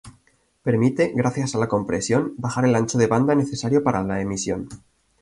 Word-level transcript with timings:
Permite, 0.63 1.11
gracias 1.15 1.53
a 1.53 1.59
la 1.59 1.67
compresión, 1.67 2.33
bajar 2.35 2.65
el 2.65 2.73
ancho 2.73 2.97
de 2.97 3.05
banda 3.05 3.35
necesario 3.35 3.83
para 3.83 4.01
la 4.01 4.19
emisión. 4.19 4.67